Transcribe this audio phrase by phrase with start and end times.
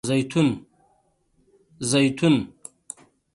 [0.07, 0.33] 🫒
[1.89, 2.35] زیتون